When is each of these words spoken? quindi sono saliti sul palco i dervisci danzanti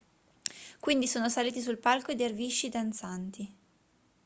quindi 0.79 1.05
sono 1.05 1.29
saliti 1.29 1.61
sul 1.61 1.77
palco 1.77 2.09
i 2.11 2.15
dervisci 2.15 2.69
danzanti 2.69 3.55